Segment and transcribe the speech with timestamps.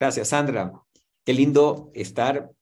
[0.00, 0.72] Gracias, Sandra.
[1.24, 2.52] Qué lindo estar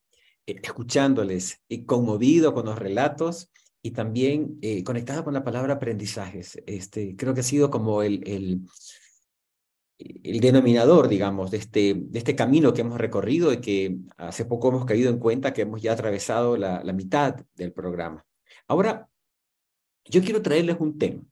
[0.47, 3.51] eh, escuchándoles y conmovido con los relatos
[3.83, 6.63] y también eh, conectado con la palabra aprendizajes.
[6.67, 8.61] Este, creo que ha sido como el, el,
[9.99, 14.71] el denominador, digamos, de este, de este camino que hemos recorrido y que hace poco
[14.71, 18.25] hemos caído en cuenta que hemos ya atravesado la, la mitad del programa.
[18.67, 19.09] Ahora,
[20.07, 21.23] yo quiero traerles un tema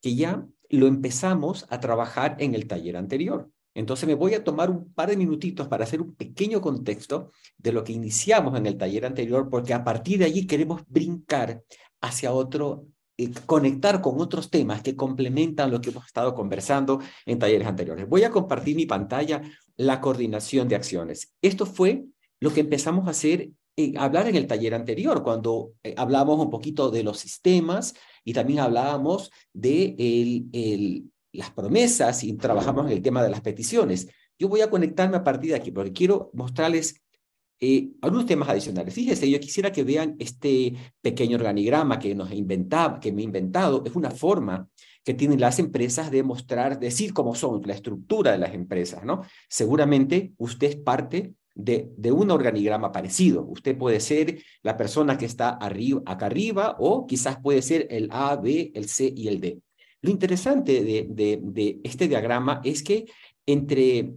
[0.00, 3.50] que ya lo empezamos a trabajar en el taller anterior.
[3.74, 7.72] Entonces me voy a tomar un par de minutitos para hacer un pequeño contexto de
[7.72, 11.62] lo que iniciamos en el taller anterior, porque a partir de allí queremos brincar
[12.00, 17.38] hacia otro, eh, conectar con otros temas que complementan lo que hemos estado conversando en
[17.38, 18.08] talleres anteriores.
[18.08, 19.42] Voy a compartir mi pantalla,
[19.76, 21.34] la coordinación de acciones.
[21.42, 22.04] Esto fue
[22.40, 26.50] lo que empezamos a hacer eh, hablar en el taller anterior, cuando eh, hablamos un
[26.50, 32.92] poquito de los sistemas y también hablábamos de el, el, las promesas y trabajamos en
[32.92, 34.08] el tema de las peticiones.
[34.38, 37.02] Yo voy a conectarme a partir de aquí porque quiero mostrarles
[37.60, 38.94] eh, algunos temas adicionales.
[38.94, 43.82] Fíjense, yo quisiera que vean este pequeño organigrama que nos inventaba, que me he inventado.
[43.84, 44.68] Es una forma
[45.02, 49.22] que tienen las empresas de mostrar, decir cómo son, la estructura de las empresas, ¿no?
[49.48, 53.44] Seguramente usted es parte de, de, un organigrama parecido.
[53.48, 58.08] Usted puede ser la persona que está arriba, acá arriba o quizás puede ser el
[58.12, 59.60] A, B, el C y el D.
[60.00, 63.06] Lo interesante de, este diagrama es que
[63.46, 64.14] entre,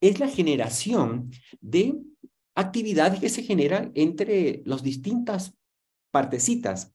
[0.00, 1.96] es la generación de
[2.54, 5.54] actividades que se generan entre las distintas
[6.10, 6.92] partecitas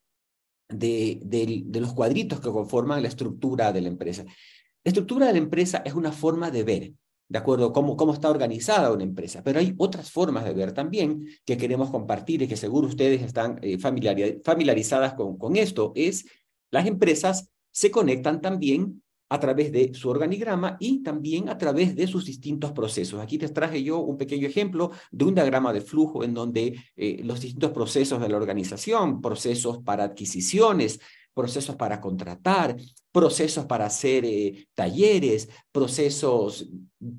[0.69, 4.23] de, los cuadritos que conforman la estructura de la empresa.
[4.23, 6.93] La estructura de la empresa es una forma de ver,
[7.27, 11.27] de acuerdo cómo, cómo está organizada una empresa, pero hay otras formas de ver también
[11.45, 16.25] que queremos compartir y que seguro ustedes están eh, familiarizadas con, con esto, es
[16.71, 22.07] las empresas se conectan también a través de su organigrama y también a través de
[22.07, 23.21] sus distintos procesos.
[23.21, 27.21] Aquí te traje yo un pequeño ejemplo de un diagrama de flujo en donde eh,
[27.23, 30.99] los distintos procesos de la organización, procesos para adquisiciones,
[31.33, 32.75] procesos para contratar,
[33.11, 36.67] procesos para hacer eh, talleres, procesos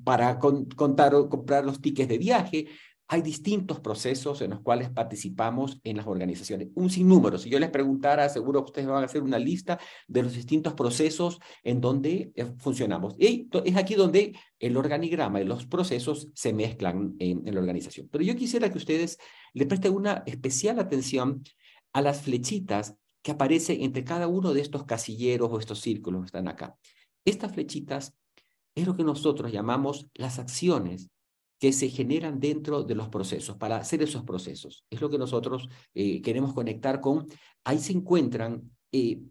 [0.03, 2.67] para comprar los tickets de viaje,
[3.11, 7.37] hay distintos procesos en los cuales participamos en las organizaciones, un sinnúmero.
[7.37, 9.77] Si yo les preguntara, seguro que ustedes van a hacer una lista
[10.07, 13.15] de los distintos procesos en donde eh, funcionamos.
[13.19, 18.07] Y es aquí donde el organigrama y los procesos se mezclan en, en la organización.
[18.09, 19.17] Pero yo quisiera que ustedes
[19.53, 21.43] le presten una especial atención
[21.91, 26.27] a las flechitas que aparecen entre cada uno de estos casilleros o estos círculos que
[26.27, 26.77] están acá.
[27.25, 28.15] Estas flechitas
[28.73, 31.09] es lo que nosotros llamamos las acciones
[31.61, 34.83] que se generan dentro de los procesos, para hacer esos procesos.
[34.89, 37.27] Es lo que nosotros eh, queremos conectar con.
[37.63, 39.21] Ahí se encuentran eh,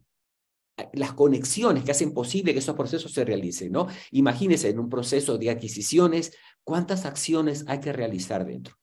[0.92, 3.88] las conexiones que hacen posible que esos procesos se realicen, ¿no?
[4.12, 6.32] Imagínense en un proceso de adquisiciones,
[6.62, 8.76] cuántas acciones hay que realizar dentro.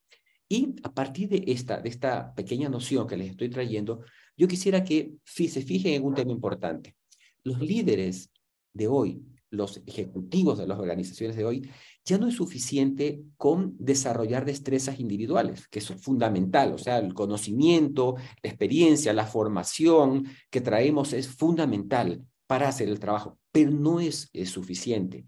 [0.46, 4.02] Y a partir de esta, de esta pequeña noción que les estoy trayendo,
[4.36, 6.96] yo quisiera que se fijen en un tema importante.
[7.44, 8.30] Los líderes
[8.74, 11.70] de hoy, los ejecutivos de las organizaciones de hoy,
[12.08, 18.16] ya no es suficiente con desarrollar destrezas individuales, que es fundamental, o sea, el conocimiento,
[18.42, 24.30] la experiencia, la formación que traemos es fundamental para hacer el trabajo, pero no es,
[24.32, 25.26] es suficiente.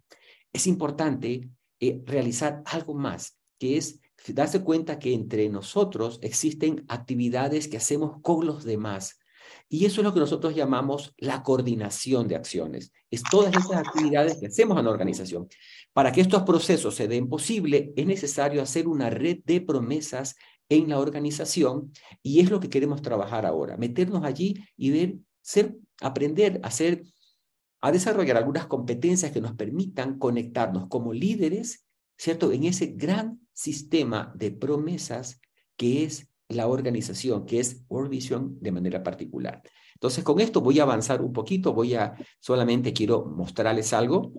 [0.54, 7.68] Es importante eh, realizar algo más, que es darse cuenta que entre nosotros existen actividades
[7.68, 9.18] que hacemos con los demás.
[9.72, 12.92] Y eso es lo que nosotros llamamos la coordinación de acciones.
[13.08, 15.48] Es todas esas actividades que hacemos en la organización.
[15.92, 20.34] Para que estos procesos se den posible, es necesario hacer una red de promesas
[20.68, 25.76] en la organización y es lo que queremos trabajar ahora, meternos allí y ver, ser,
[26.00, 27.04] aprender a hacer,
[27.80, 32.50] a desarrollar algunas competencias que nos permitan conectarnos como líderes, ¿cierto?
[32.50, 35.40] En ese gran sistema de promesas
[35.76, 39.62] que es la organización, que es World Vision de manera particular.
[39.94, 44.32] Entonces, con esto voy a avanzar un poquito, voy a, solamente quiero mostrarles algo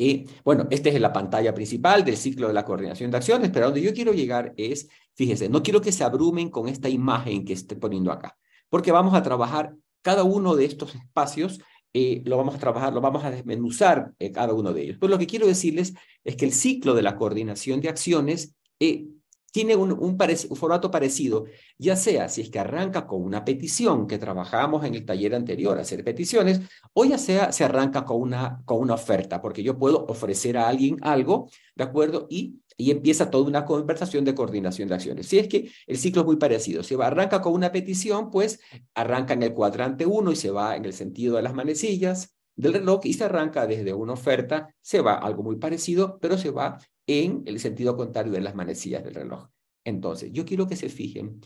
[0.00, 3.66] y bueno, esta es la pantalla principal del ciclo de la coordinación de acciones, pero
[3.66, 7.54] donde yo quiero llegar es, fíjense, no quiero que se abrumen con esta imagen que
[7.54, 8.38] estoy poniendo acá,
[8.68, 11.60] porque vamos a trabajar cada uno de estos espacios,
[11.92, 14.98] eh, lo vamos a trabajar, lo vamos a desmenuzar eh, cada uno de ellos.
[15.00, 19.08] Pero lo que quiero decirles es que el ciclo de la coordinación de acciones eh,
[19.50, 20.18] tiene un, un,
[20.56, 21.46] formato parecido,
[21.78, 25.78] ya sea si es que arranca con una petición que trabajamos en el taller anterior,
[25.78, 26.60] hacer peticiones,
[26.92, 30.68] o ya sea se arranca con una, con una oferta, porque yo puedo ofrecer a
[30.68, 32.26] alguien algo, ¿de acuerdo?
[32.28, 35.26] Y, y empieza toda una conversación de coordinación de acciones.
[35.26, 38.60] Si es que el ciclo es muy parecido, si arranca con una petición, pues
[38.94, 42.74] arranca en el cuadrante 1 y se va en el sentido de las manecillas, del
[42.74, 46.78] reloj y se arranca desde una oferta, se va algo muy parecido, pero se va
[47.08, 49.48] en el sentido contrario de las manecillas del reloj.
[49.82, 51.40] Entonces, yo quiero que se fijen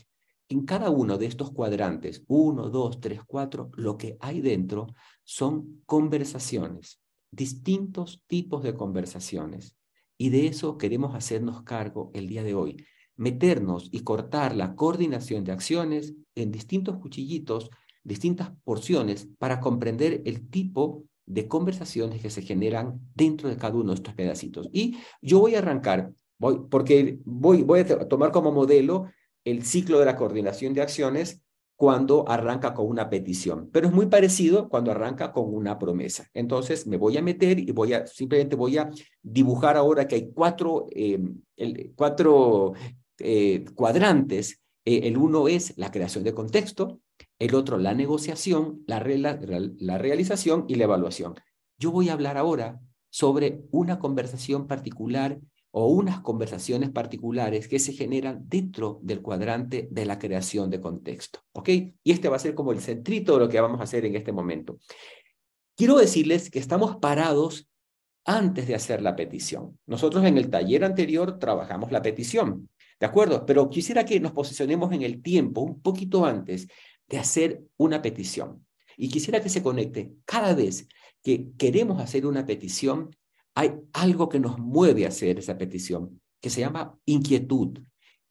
[0.49, 4.87] en cada uno de estos cuadrantes, uno, dos, tres, cuatro, lo que hay dentro
[5.23, 7.01] son conversaciones,
[7.31, 9.75] distintos tipos de conversaciones.
[10.17, 15.45] Y de eso queremos hacernos cargo el día de hoy, meternos y cortar la coordinación
[15.45, 17.69] de acciones en distintos cuchillitos,
[18.03, 23.89] distintas porciones, para comprender el tipo de conversaciones que se generan dentro de cada uno
[23.89, 24.69] de estos pedacitos.
[24.71, 29.07] Y yo voy a arrancar, voy, porque voy, voy a tomar como modelo
[29.43, 31.43] el ciclo de la coordinación de acciones
[31.75, 36.29] cuando arranca con una petición, pero es muy parecido cuando arranca con una promesa.
[36.33, 38.89] Entonces me voy a meter y voy a, simplemente voy a
[39.21, 41.19] dibujar ahora que hay cuatro, eh,
[41.95, 42.73] cuatro
[43.19, 44.61] eh, cuadrantes.
[44.85, 46.99] Eh, el uno es la creación de contexto,
[47.43, 51.35] el otro la negociación, la, realización y la evaluación.
[51.77, 52.79] Yo voy a hablar ahora
[53.09, 55.39] sobre una conversación particular
[55.71, 61.39] o unas conversaciones particulares que se generan dentro del cuadrante de la creación de contexto.
[61.51, 61.67] ¿Ok?
[61.67, 64.15] Y este va a ser como el centrito de lo que vamos a hacer en
[64.15, 64.77] este momento.
[65.75, 67.67] Quiero decirles que estamos parados
[68.23, 69.77] antes de hacer la petición.
[69.85, 72.69] Nosotros en el taller anterior trabajamos la petición,
[73.01, 73.45] ¿de acuerdo?
[73.45, 76.67] Pero quisiera que nos posicionemos en el tiempo un poquito antes
[77.13, 78.65] de hacer una petición.
[78.97, 80.87] Y quisiera que se conecte cada vez
[81.21, 83.15] que queremos hacer una petición
[83.53, 87.77] hay algo que nos mueve a hacer esa petición, que se llama inquietud,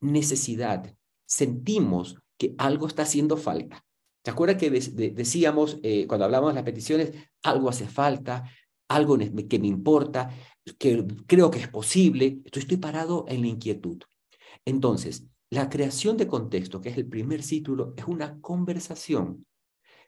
[0.01, 0.93] necesidad.
[1.25, 3.85] Sentimos que algo está haciendo falta.
[4.21, 8.51] ¿Te acuerdas que decíamos eh, cuando hablábamos de las peticiones, algo hace falta,
[8.89, 10.29] algo que me importa,
[10.77, 12.41] que creo que es posible?
[12.43, 14.03] Estoy, estoy parado en la inquietud.
[14.65, 19.45] Entonces, la creación de contexto, que es el primer título, es una conversación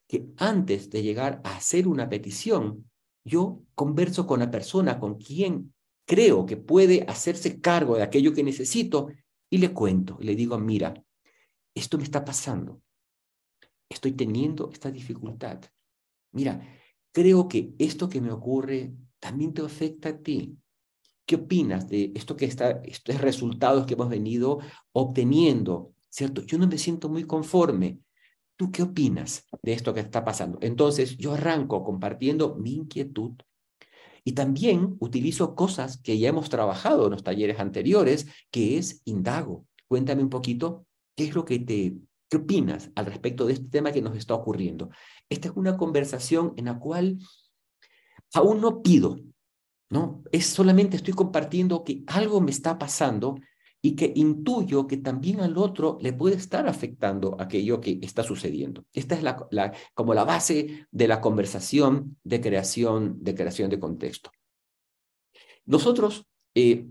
[0.08, 2.90] que antes de llegar a hacer una petición,
[3.24, 5.74] yo converso con la persona con quien
[6.06, 9.10] creo que puede hacerse cargo de aquello que necesito
[9.50, 10.94] y le cuento, le digo, mira,
[11.76, 12.82] esto me está pasando,
[13.88, 15.62] estoy teniendo esta dificultad.
[16.32, 16.60] Mira,
[17.12, 20.58] creo que esto que me ocurre también te afecta a ti.
[21.26, 24.60] ¿Qué opinas de esto que está, estos resultados que hemos venido
[24.92, 25.94] obteniendo?
[26.10, 26.42] ¿Cierto?
[26.44, 28.00] Yo no me siento muy conforme.
[28.56, 30.60] ¿Tú qué opinas de esto que está pasando?
[30.62, 33.34] Entonces, yo arranco compartiendo mi inquietud
[34.24, 39.66] y también utilizo cosas que ya hemos trabajado en los talleres anteriores, que es indago.
[39.88, 40.86] Cuéntame un poquito
[41.16, 41.96] qué es lo que te,
[42.30, 44.90] qué opinas al respecto de este tema que nos está ocurriendo.
[45.30, 47.18] Esta es una conversación en la cual
[48.34, 49.20] aún no pido,
[49.90, 50.24] ¿no?
[50.32, 53.36] Es solamente estoy compartiendo que algo me está pasando
[53.82, 58.86] y que intuyo que también al otro le puede estar afectando aquello que está sucediendo.
[58.94, 59.38] Esta es la,
[59.94, 64.32] como la base de la conversación de creación de, creación de contexto.
[65.66, 66.88] Nosotros, eh,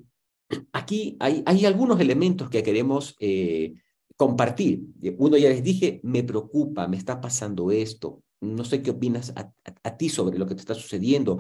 [0.73, 3.75] aquí hay, hay, algunos elementos que queremos eh,
[4.17, 4.85] compartir.
[5.19, 9.97] Uno ya les dije, me preocupa, me está pasando esto, no sé qué opinas a,
[9.97, 11.39] ti sobre lo que te está sucediendo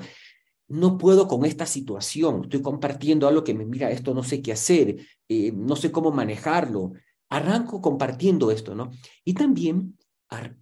[0.68, 4.52] no puedo con esta situación, estoy compartiendo algo que me mira, esto no sé qué
[4.52, 4.96] hacer,
[5.28, 6.92] eh, no sé cómo manejarlo.
[7.28, 8.90] Arranco compartiendo esto, ¿no?
[9.24, 9.96] Y también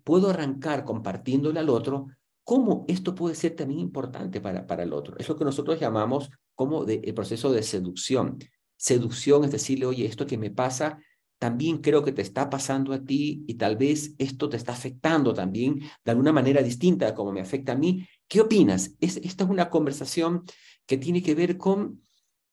[0.04, 2.08] puedo arrancar compartiéndole al otro
[2.44, 5.16] cómo esto puede ser también importante para, para el otro.
[5.18, 8.38] Es lo que nosotros llamamos como el proceso de seducción.
[8.76, 10.98] Seducción es decirle, oye, esto que me pasa,
[11.38, 15.34] también creo que te está pasando a ti y tal vez esto te está afectando
[15.34, 18.94] también de alguna manera distinta como me afecta a mí ¿Qué opinas?
[18.98, 20.44] Es, esta es una conversación
[20.86, 22.00] que tiene que ver con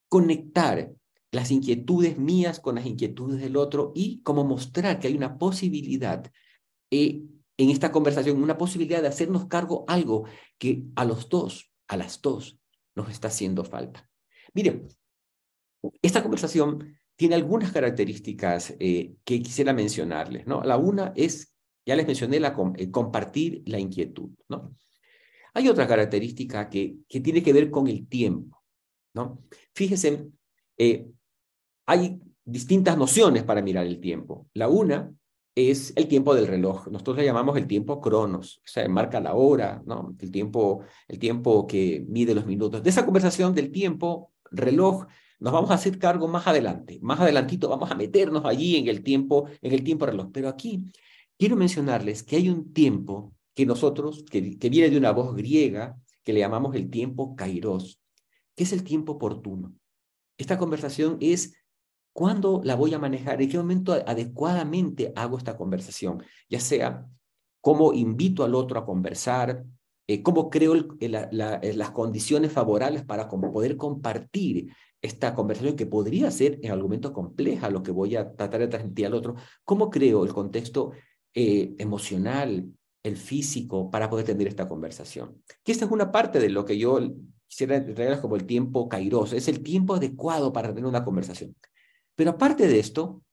[0.10, 0.92] conectar
[1.32, 6.30] las inquietudes mías con las inquietudes del otro y como mostrar que hay una posibilidad
[6.92, 7.22] eh,
[7.56, 10.26] en esta conversación, una posibilidad de hacernos cargo algo
[10.58, 12.60] que a los dos, a las dos,
[12.94, 14.10] nos está haciendo falta.
[14.54, 14.86] Miren,
[16.02, 20.62] esta conversación tiene algunas características eh, que quisiera mencionarles, ¿no?
[20.62, 21.54] La una es,
[21.86, 24.76] ya les mencioné, la, eh, compartir la inquietud, ¿no?
[25.54, 28.64] Hay otra característica que, tiene que ver con el tiempo,
[29.14, 29.44] ¿no?
[29.74, 30.28] Fíjense,
[30.78, 31.08] eh,
[31.86, 34.48] hay distintas nociones para mirar el tiempo.
[34.54, 35.12] La una
[35.56, 36.88] es el tiempo del reloj.
[36.88, 40.16] Nosotros le llamamos el tiempo cronos, o sea, marca la hora, ¿no?
[40.20, 42.84] El tiempo, el tiempo que mide los minutos.
[42.84, 45.06] De esa conversación del tiempo, reloj,
[45.40, 47.00] nos vamos a hacer cargo más adelante.
[47.02, 50.30] Más adelantito vamos a meternos allí en el tiempo, en el tiempo reloj.
[50.34, 50.92] Pero aquí
[51.38, 56.34] quiero mencionarles que hay un tiempo que nosotros, que, viene de una voz griega, que
[56.34, 58.02] le llamamos el tiempo kairos,
[58.56, 59.74] que es el tiempo oportuno.
[60.38, 61.56] Esta conversación es
[62.14, 67.06] cuándo la voy a manejar, en qué momento adecuadamente hago esta conversación, ya sea
[67.62, 69.66] cómo invito al otro a conversar,
[70.08, 70.74] eh, cómo creo
[71.32, 77.70] las condiciones favorables para poder compartir esta conversación que podría ser en algún momento compleja,
[77.70, 80.92] lo que voy a tratar de transmitir al otro, cómo creo el contexto
[81.34, 85.42] eh, emocional, el físico, para poder tener esta conversación.
[85.64, 87.00] Que esta es una parte de lo que yo
[87.48, 91.56] quisiera entregar como el tiempo kairos, es el tiempo adecuado para tener una conversación.
[92.16, 93.24] Pero aparte de esto,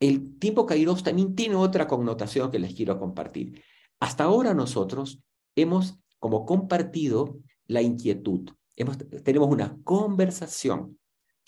[0.00, 3.62] el tiempo kairos también tiene otra connotación que les quiero compartir.
[4.00, 5.20] Hasta ahora nosotros
[5.56, 8.50] hemos como compartido la inquietud.
[8.76, 10.98] Hemos, tenemos una conversación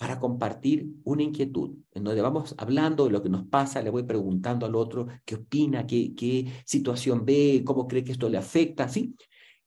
[0.01, 4.01] para compartir una inquietud, en donde vamos hablando de lo que nos pasa, le voy
[4.01, 9.15] preguntando al otro qué opina, qué, situación ve, cómo cree que esto le afecta, ¿sí?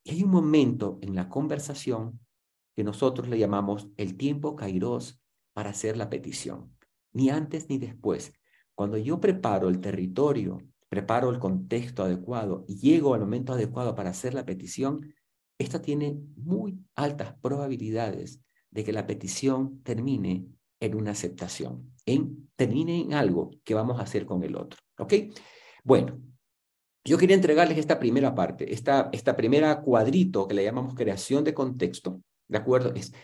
[0.02, 2.18] Y hay un momento en la conversación
[2.74, 5.22] que nosotros le llamamos el tiempo kairos
[5.52, 6.76] para hacer la petición,
[7.12, 8.32] ni antes ni después.
[8.74, 14.10] Cuando yo preparo el territorio, preparo el contexto adecuado y llego al momento adecuado para
[14.10, 15.14] hacer la petición,
[15.58, 18.40] esta tiene muy altas probabilidades
[18.74, 20.46] de que la petición termine
[20.80, 24.78] en una aceptación, en, termine en algo que vamos a hacer con el otro.
[24.98, 25.14] ¿Ok?
[25.84, 26.20] Bueno,
[27.04, 31.54] yo quería entregarles esta primera parte, esta, esta primera cuadrito que le llamamos creación de
[31.54, 32.92] contexto, ¿de acuerdo?
[32.94, 33.14] Es,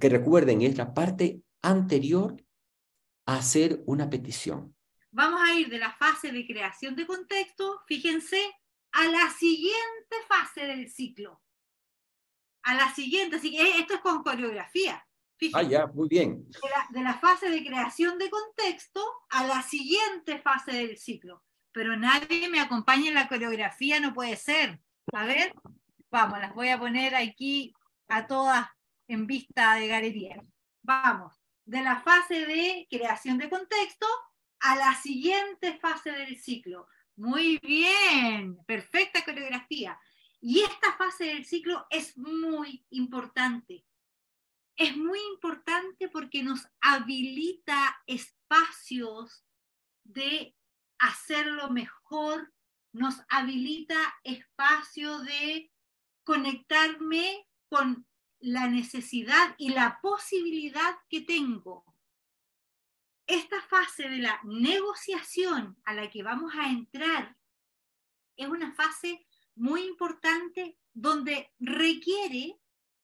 [0.00, 2.42] que recuerden, es la parte anterior
[3.26, 4.74] a hacer una petición.
[5.10, 8.40] Vamos a ir de la fase de creación de contexto, fíjense,
[8.92, 11.43] a la siguiente fase del ciclo
[12.64, 15.06] a la siguiente, así que esto es con coreografía.
[15.52, 16.48] ah, ya, muy bien.
[16.90, 21.42] De la, fase de creación de contexto a la siguiente fase del ciclo.
[21.72, 24.80] Pero nadie me acompaña en la coreografía, no puede ser.
[25.12, 25.52] A ver,
[26.10, 27.74] vamos, las voy a poner aquí
[28.08, 28.66] a todas
[29.08, 30.42] en vista de galería.
[30.82, 34.06] Vamos, de la fase de creación de contexto
[34.60, 36.86] a la siguiente fase del ciclo.
[37.16, 39.98] Muy bien, perfecta coreografía.
[40.46, 43.86] Y esta fase del ciclo es muy importante.
[44.76, 49.42] Es muy importante porque nos habilita espacios
[50.02, 50.54] de
[50.98, 52.52] hacerlo mejor,
[52.92, 55.72] nos habilita espacio de
[56.24, 58.06] conectarme con
[58.38, 61.86] la necesidad y la posibilidad que tengo.
[63.26, 67.34] Esta fase de la negociación a la que vamos a entrar
[68.36, 72.60] es una fase muy importante donde requiere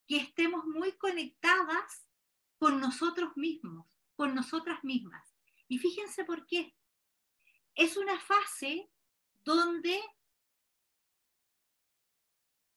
[0.07, 2.07] que estemos muy conectadas
[2.59, 5.35] con nosotros mismos, con nosotras mismas.
[5.69, 6.75] Y fíjense por qué.
[7.75, 8.90] Es una fase
[9.45, 10.00] donde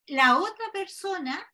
[0.08, 1.53] la otra persona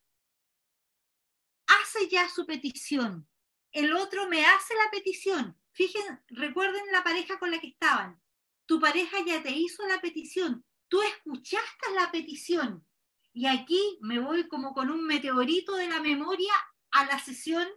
[1.68, 3.28] hace ya su petición,
[3.72, 5.58] el otro me hace la petición.
[5.72, 8.22] Fíjense, recuerden la pareja con la que estaban.
[8.66, 12.86] Tu pareja ya te hizo la petición, tú escuchaste la petición.
[13.31, 16.53] Y aquí me voy como con un meteorito de la memoria
[16.91, 17.67] a la sesión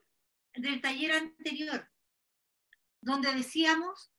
[0.54, 1.90] del taller anterior,
[3.00, 4.12] donde decíamos,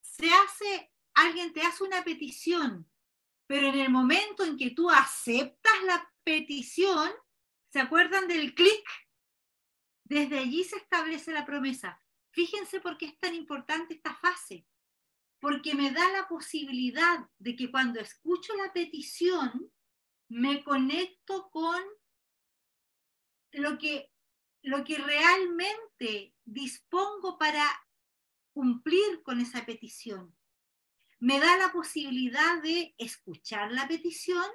[0.00, 2.90] se hace, alguien te hace una petición,
[3.46, 7.10] pero en el momento en que tú aceptas la petición,
[7.72, 8.84] ¿se acuerdan del clic?
[10.04, 12.02] Desde allí se establece la promesa.
[12.32, 14.66] Fíjense por qué es tan importante esta fase
[15.42, 19.72] porque me da la posibilidad de que cuando escucho la petición,
[20.28, 21.82] me conecto con
[23.50, 24.12] lo que,
[24.62, 27.66] lo que realmente dispongo para
[28.52, 30.32] cumplir con esa petición.
[31.18, 34.46] Me da la posibilidad de escuchar la petición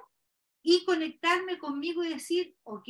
[0.62, 2.88] y conectarme conmigo y decir, ok,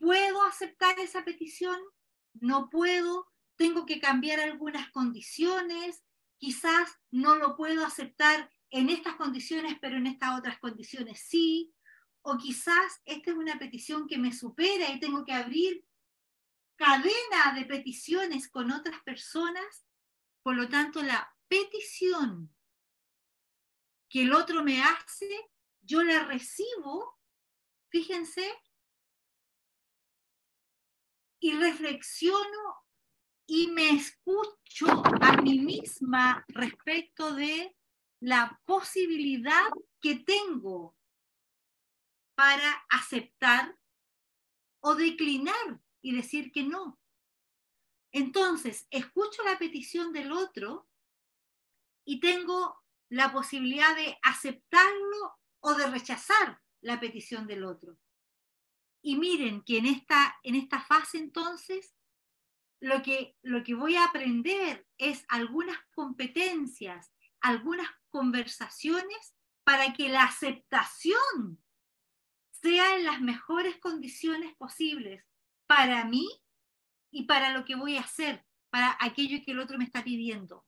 [0.00, 1.80] ¿puedo aceptar esa petición?
[2.32, 3.29] ¿No puedo?
[3.60, 6.02] Tengo que cambiar algunas condiciones,
[6.38, 11.74] quizás no lo puedo aceptar en estas condiciones, pero en estas otras condiciones sí,
[12.22, 15.84] o quizás esta es una petición que me supera y tengo que abrir
[16.76, 19.84] cadena de peticiones con otras personas,
[20.42, 22.50] por lo tanto la petición
[24.08, 25.28] que el otro me hace,
[25.82, 27.20] yo la recibo,
[27.90, 28.50] fíjense,
[31.40, 32.79] y reflexiono
[33.52, 34.86] y me escucho
[35.20, 37.76] a mí misma respecto de
[38.20, 39.68] la posibilidad
[40.00, 40.96] que tengo
[42.36, 43.76] para aceptar
[44.78, 47.00] o declinar y decir que no.
[48.12, 50.88] Entonces, escucho la petición del otro
[52.04, 57.98] y tengo la posibilidad de aceptarlo o de rechazar la petición del otro.
[59.02, 61.96] Y miren que en esta, en esta fase entonces
[62.80, 69.34] lo que, lo que voy a aprender es algunas competencias, algunas conversaciones
[69.64, 71.62] para que la aceptación
[72.50, 75.24] sea en las mejores condiciones posibles
[75.66, 76.28] para mí
[77.10, 80.64] y para lo que voy a hacer, para aquello que el otro me está pidiendo.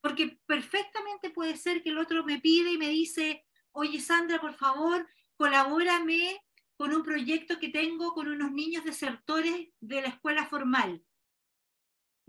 [0.00, 4.54] Porque perfectamente puede ser que el otro me pide y me dice, oye Sandra, por
[4.54, 6.42] favor, colabórame
[6.76, 11.02] con un proyecto que tengo con unos niños desertores de la escuela formal.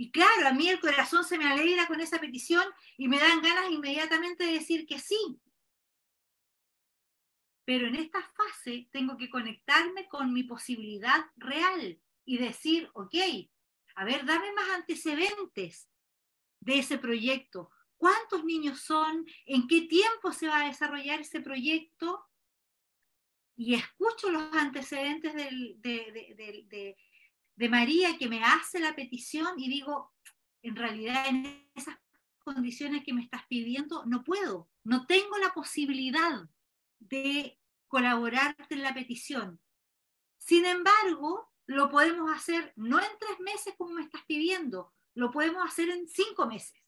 [0.02, 2.66] Y claro, a mí el corazón se me alegra con esa petición
[2.98, 5.40] y me dan ganas inmediatamente de decir que sí.
[7.66, 13.14] Pero en esta fase tengo que conectarme con mi posibilidad real y decir, ok,
[13.94, 15.88] a ver, dame más antecedentes
[16.62, 17.70] de ese proyecto.
[17.96, 19.24] ¿Cuántos niños son?
[19.46, 22.26] ¿En qué tiempo se va a desarrollar ese proyecto?
[23.56, 26.98] Y escucho los antecedentes de, de
[27.58, 30.14] María que me hace la petición y digo,
[30.64, 31.98] en realidad en esas
[32.40, 36.42] condiciones que me estás pidiendo no puedo, no tengo la posibilidad
[37.00, 39.60] de colaborarte en la petición.
[40.38, 45.64] Sin embargo, lo podemos hacer no en tres meses como me estás pidiendo, lo podemos
[45.66, 46.82] hacer en cinco meses.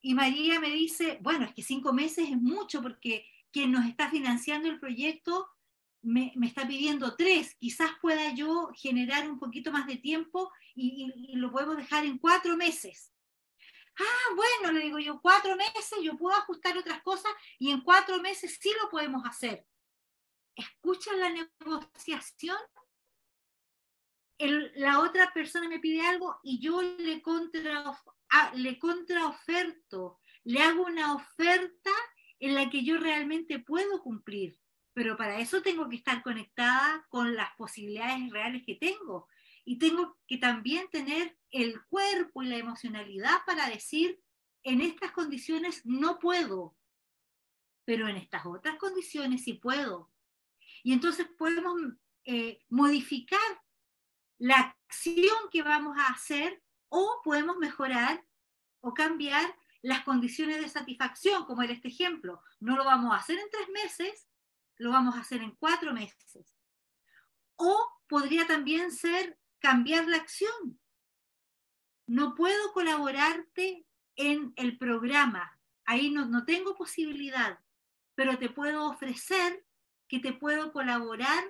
[0.00, 4.10] Y María me dice, bueno, es que cinco meses es mucho porque quien nos está
[4.10, 5.48] financiando el proyecto
[6.02, 11.50] me, está pidiendo tres, quizás pueda yo generar un poquito más de tiempo y, lo
[11.50, 13.12] podemos dejar en cuatro meses.
[13.98, 18.20] Ah, bueno, le digo yo, cuatro meses, yo puedo ajustar otras cosas y en cuatro
[18.20, 19.66] meses sí lo podemos hacer.
[20.56, 22.56] Escuchan la negociación
[24.48, 27.84] la otra persona me pide algo y yo le, contra,
[28.54, 31.90] le contraoferto, le hago una oferta
[32.38, 34.58] en la que yo realmente puedo cumplir.
[34.94, 39.28] Pero para eso tengo que estar conectada con las posibilidades reales que tengo.
[39.64, 44.20] Y tengo que también tener el cuerpo y la emocionalidad para decir,
[44.64, 46.76] en estas condiciones no puedo,
[47.84, 50.10] pero en estas otras condiciones sí puedo.
[50.82, 51.74] Y entonces podemos
[52.24, 53.40] eh, modificar
[54.38, 58.24] la acción que vamos a hacer o podemos mejorar
[58.80, 62.42] o cambiar las condiciones de satisfacción, como en este ejemplo.
[62.60, 64.28] No lo vamos a hacer en tres meses,
[64.82, 66.56] lo vamos a hacer en cuatro meses.
[67.56, 70.80] O podría también ser cambiar la acción.
[72.06, 77.58] No puedo colaborarte en el programa, ahí no, no tengo posibilidad,
[78.14, 79.64] pero te puedo ofrecer
[80.08, 81.44] que te puedo colaborar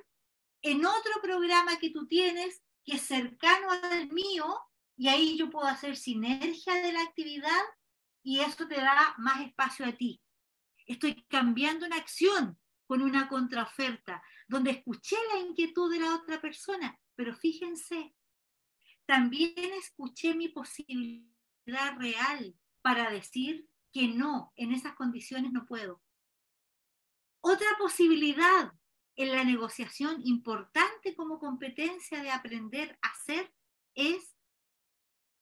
[0.61, 4.61] en otro programa que tú tienes que es cercano al mío
[4.97, 7.63] y ahí yo puedo hacer sinergia de la actividad
[8.23, 10.21] y eso te da más espacio a ti.
[10.87, 12.59] Estoy cambiando una acción
[12.93, 18.15] con una contraoferta, donde escuché la inquietud de la otra persona, pero fíjense,
[19.07, 26.03] también escuché mi posibilidad real para decir que no, en esas condiciones no puedo.
[27.41, 28.75] Otra posibilidad
[29.17, 33.55] en la negociación importante como competencia de aprender a hacer
[33.95, 34.37] es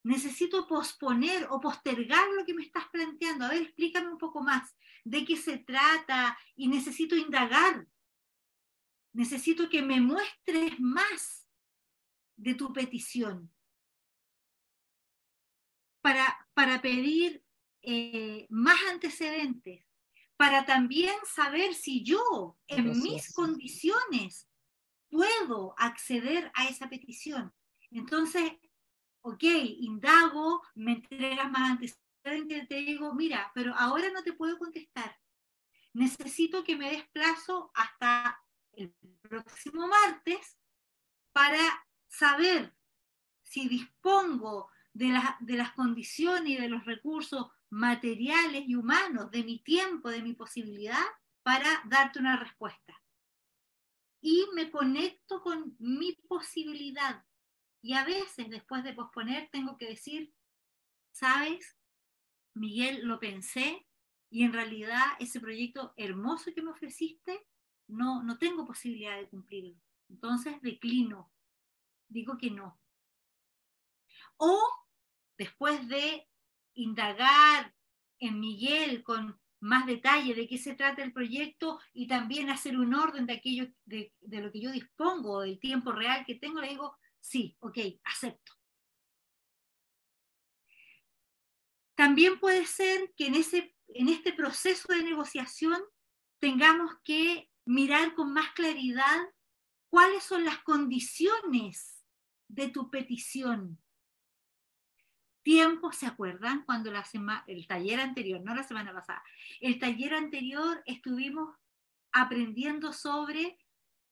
[0.03, 3.45] necesito posponer o postergar lo que me estás planteando.
[3.45, 7.87] A ver, explícame un poco más de qué se trata y necesito indagar.
[9.13, 11.49] Necesito que me muestres más
[12.37, 13.53] de tu petición
[16.01, 17.45] para, para pedir
[17.83, 19.85] eh, más antecedentes,
[20.37, 24.49] para también saber si yo, en mis condiciones,
[25.11, 27.53] puedo acceder a esa petición.
[27.91, 28.53] Entonces,
[29.23, 35.19] ok, indago, me entregas más antecedentes, te digo, mira, pero ahora no te puedo contestar.
[35.93, 38.41] Necesito que me des plazo hasta
[38.73, 40.59] el próximo martes
[41.33, 42.75] para saber
[43.43, 49.59] si dispongo de, de las condiciones y de los recursos materiales y humanos, de mi
[49.63, 51.05] tiempo, de mi posibilidad,
[51.43, 53.03] para darte una respuesta.
[54.21, 57.25] Y me conecto con mi posibilidad.
[57.83, 60.33] Y a veces, después de posponer, tengo que decir,
[61.13, 61.77] sabes,
[62.55, 63.87] Miguel, lo pensé
[64.31, 67.47] y en realidad ese proyecto hermoso que me ofreciste,
[67.89, 69.81] no, no tengo posibilidad de cumplirlo.
[70.09, 71.33] Entonces declino,
[72.09, 72.81] digo que no.
[74.37, 74.59] O
[75.37, 76.29] después de
[76.75, 77.75] indagar
[78.19, 82.95] en Miguel con más detalle de qué se trata el proyecto y también hacer un
[82.95, 86.97] orden de aquello de, lo que yo dispongo, del tiempo real que tengo, le digo,
[87.21, 88.53] sí, ok, acepto.
[91.95, 95.81] También puede ser que en, ese, en este proceso de negociación
[96.39, 99.19] tengamos que mirar con más claridad
[99.91, 102.03] cuáles son las condiciones
[102.49, 103.79] de tu petición,
[105.43, 106.65] tiempo, ¿se acuerdan?
[106.65, 107.05] Cuando la
[107.47, 109.23] el taller anterior, no la semana pasada,
[109.61, 111.57] el taller anterior estuvimos
[112.13, 113.59] aprendiendo sobre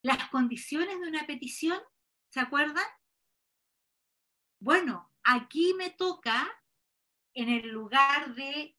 [0.03, 1.79] las condiciones de una petición,
[2.31, 2.85] ¿se acuerdan?
[4.61, 6.49] Bueno, aquí me toca
[7.35, 8.77] en el lugar de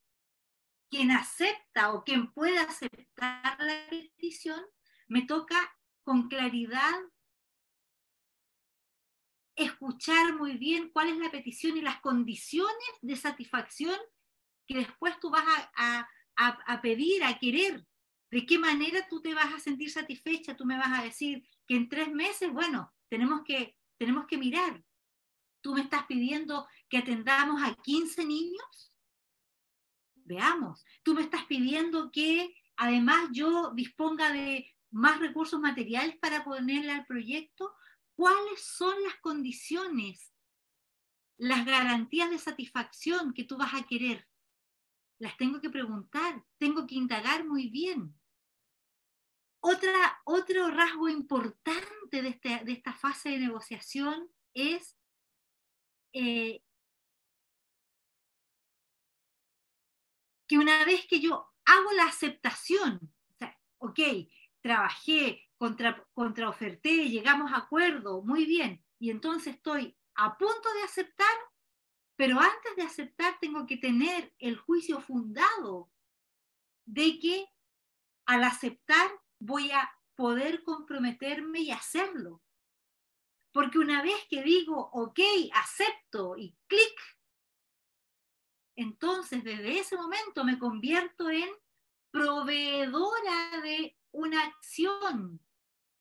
[0.90, 4.62] quien acepta o quien pueda aceptar la petición,
[5.08, 5.56] me toca
[6.04, 7.00] con claridad
[9.56, 13.98] escuchar muy bien cuál es la petición y las condiciones de satisfacción
[14.68, 15.44] que después tú vas
[15.76, 17.86] a, pedir, a querer.
[18.32, 20.56] ¿De qué manera tú te vas a sentir satisfecha?
[20.56, 24.84] Tú me vas a decir que en tres meses, bueno, tenemos que, tenemos que mirar.
[25.62, 28.96] Tú me estás pidiendo que atendamos a 15 niños.
[30.16, 36.92] Veamos, tú me estás pidiendo que además yo disponga de más recursos materiales para ponerle
[36.92, 37.74] al proyecto.
[38.16, 40.34] ¿Cuáles son las condiciones,
[41.38, 44.28] las garantías de satisfacción que tú vas a querer?
[45.20, 48.16] Las tengo que preguntar, tengo que indagar muy bien.
[49.62, 54.99] Otra, otro rasgo importante de, este, de esta fase de negociación es
[56.14, 56.62] eh,
[60.48, 63.14] que una vez que yo hago la aceptación,
[63.78, 64.00] o ok,
[64.62, 71.36] trabajé, contra, contraoferté, llegamos a acuerdo, muy bien, y entonces estoy a punto de aceptar,
[72.16, 75.92] pero antes de aceptar tengo que tener el juicio fundado
[76.86, 77.46] de que
[78.26, 82.42] al aceptar voy a poder comprometerme y hacerlo.
[83.60, 85.20] Porque una vez que digo, ok,
[85.54, 87.20] acepto y clic,
[88.78, 91.50] entonces desde ese momento me convierto en
[92.10, 95.42] proveedora de una acción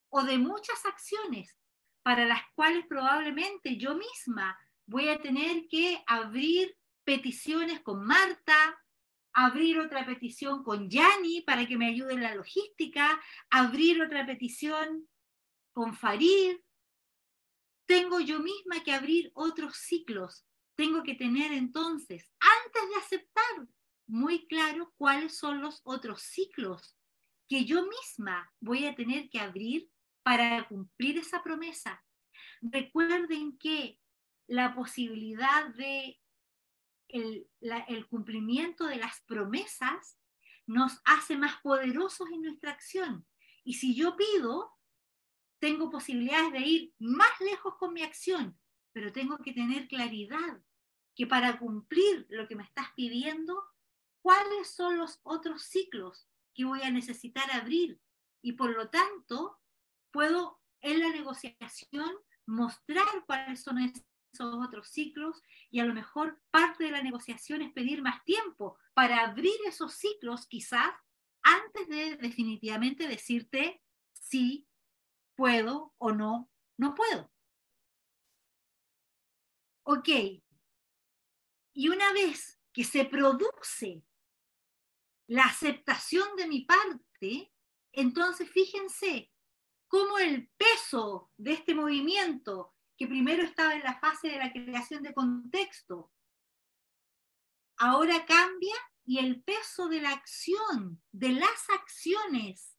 [0.09, 1.59] o de muchas acciones
[2.05, 8.81] para las cuales probablemente yo misma voy a tener que abrir peticiones con Marta,
[9.33, 15.09] abrir otra petición con Yanni para que me ayude en la logística, abrir otra petición
[15.73, 16.57] con Farid.
[17.89, 20.45] Tengo yo misma que abrir otros ciclos.
[20.77, 23.69] Tengo que tener entonces, antes de aceptar,
[24.07, 26.99] muy claro cuáles son los otros ciclos
[27.49, 29.91] que yo misma voy a tener que abrir
[30.23, 32.05] para cumplir esa promesa.
[32.61, 33.99] Recuerden que
[34.47, 36.21] la posibilidad de
[37.09, 40.19] el, cumplimiento de las promesas
[40.67, 43.27] nos hace más poderosos en nuestra acción.
[43.65, 44.78] Y si yo pido,
[45.59, 48.59] tengo posibilidades de ir más lejos con mi acción,
[48.93, 50.63] pero tengo que tener claridad
[51.15, 53.65] que para cumplir lo que me estás pidiendo,
[54.21, 58.01] cuáles son los otros ciclos que voy a necesitar abrir.
[58.41, 59.59] Y por lo tanto,
[60.13, 62.11] puedo en la negociación
[62.47, 64.05] mostrar cuáles son esos
[64.39, 69.25] otros ciclos y a lo mejor parte de la negociación es pedir más tiempo para
[69.25, 70.93] abrir esos ciclos quizás
[71.43, 74.68] antes de definitivamente decirte si
[75.39, 77.33] puedo o no, no puedo.
[79.85, 80.09] Ok.
[81.75, 84.05] Y una vez que se produce
[85.29, 87.53] la aceptación de mi parte,
[87.93, 89.33] entonces fíjense
[89.87, 95.05] cómo el peso de este movimiento que primero estaba en la fase de la creación
[95.05, 96.13] de contexto,
[97.77, 98.75] ahora cambia
[99.05, 102.78] y el peso de la acción, de las acciones,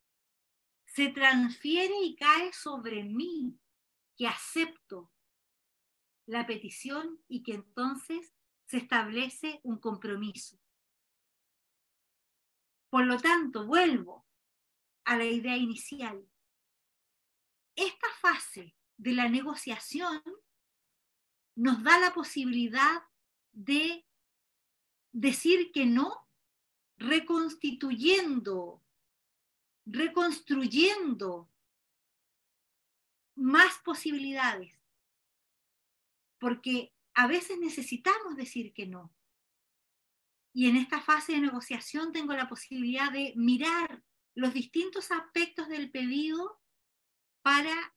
[0.93, 3.58] se transfiere y cae sobre mí,
[4.17, 5.12] que acepto
[6.25, 8.34] la petición y que entonces
[8.65, 10.60] se establece un compromiso.
[12.89, 14.28] Por lo tanto, vuelvo
[15.06, 16.28] a la idea inicial.
[17.75, 20.21] Esta fase de la negociación
[21.56, 23.04] nos da la posibilidad
[23.52, 24.06] de
[25.12, 26.28] decir que no,
[26.97, 28.84] reconstituyendo,
[29.91, 31.49] reconstruyendo
[33.36, 34.73] más posibilidades.
[36.39, 39.13] Porque a veces necesitamos decir que no.
[40.54, 44.04] Y en esta fase de negociación tengo la posibilidad de mirar
[44.36, 46.60] los distintos aspectos del pedido
[47.41, 47.93] para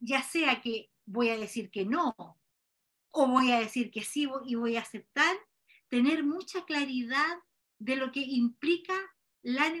[0.00, 2.14] ya sea que voy a decir que no
[3.10, 5.36] o voy a decir que sí y voy a aceptar,
[5.88, 7.38] tener mucha claridad
[7.78, 8.94] de lo que implica
[9.42, 9.72] la,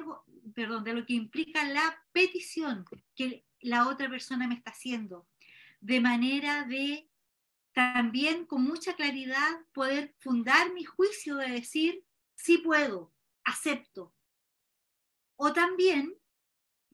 [0.54, 5.28] perdón, de lo que implica la petición que la otra persona me está haciendo,
[5.80, 7.08] de manera de
[7.72, 12.04] también con mucha claridad poder fundar mi juicio de decir,
[12.34, 14.14] sí puedo, acepto.
[15.36, 16.14] O también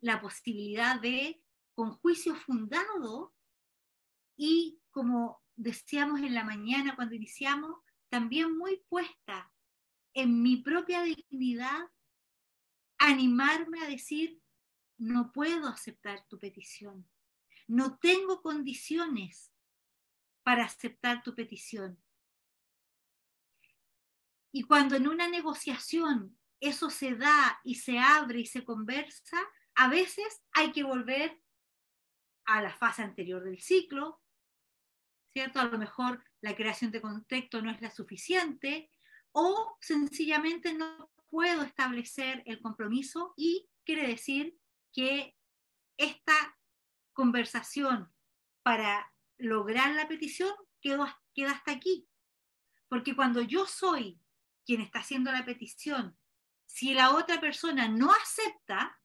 [0.00, 1.42] la posibilidad de
[1.74, 3.34] con juicio fundado
[4.36, 7.76] y como decíamos en la mañana cuando iniciamos,
[8.08, 9.52] también muy puesta
[10.14, 11.80] en mi propia dignidad,
[13.00, 14.40] animarme a decir,
[14.98, 17.08] no puedo aceptar tu petición,
[17.66, 19.52] no tengo condiciones
[20.42, 22.02] para aceptar tu petición.
[24.52, 29.38] Y cuando en una negociación eso se da y se abre y se conversa,
[29.74, 31.40] a veces hay que volver
[32.44, 34.20] a la fase anterior del ciclo,
[35.32, 35.60] ¿cierto?
[35.60, 38.90] A lo mejor la creación de contexto no es la suficiente
[39.32, 44.58] o sencillamente no puedo establecer el compromiso y quiere decir
[44.92, 45.36] que
[45.96, 46.58] esta
[47.12, 48.12] conversación
[48.62, 52.08] para lograr la petición queda hasta aquí.
[52.88, 54.20] Porque cuando yo soy
[54.66, 56.18] quien está haciendo la petición,
[56.66, 59.00] si la otra persona no acepta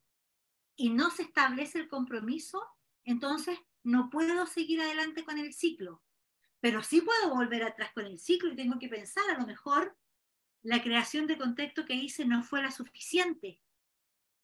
[0.76, 2.64] y no se establece el compromiso,
[3.04, 6.04] entonces no puedo seguir adelante con el ciclo.
[6.60, 9.98] Pero sí puedo volver atrás con el ciclo y tengo que pensar, a lo mejor
[10.66, 13.62] la creación de contexto que hice no fue la suficiente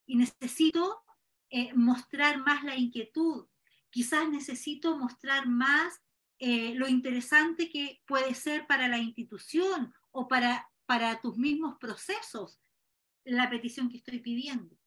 [0.05, 1.03] y necesito
[1.49, 3.47] eh, mostrar más la inquietud,
[3.89, 5.99] quizás necesito mostrar más
[6.37, 12.61] eh, lo interesante que puede ser para la institución o para, para tus mismos procesos
[13.23, 14.77] la petición que estoy pidiendo.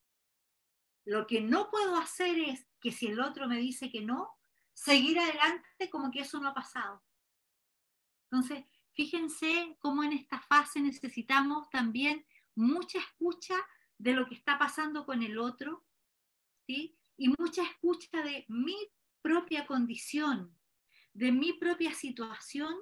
[1.05, 4.31] Lo que no puedo hacer es que si el otro me dice que no,
[4.73, 7.03] seguir adelante como que eso no ha pasado.
[8.31, 8.65] Entonces,
[8.95, 13.57] fíjense cómo en esta fase necesitamos también mucha escucha
[13.99, 15.85] de lo que está pasando con el otro,
[16.67, 16.97] ¿sí?
[17.17, 18.77] Y mucha escucha de mi
[19.23, 20.57] propia condición,
[21.13, 22.75] de mi propia situación,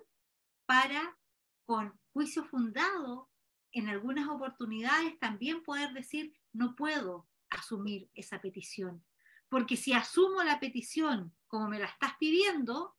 [0.66, 1.18] para,
[1.64, 3.30] con juicio fundado,
[3.72, 9.04] en algunas oportunidades también poder decir, no puedo asumir esa petición.
[9.48, 12.96] Porque si asumo la petición como me la estás pidiendo,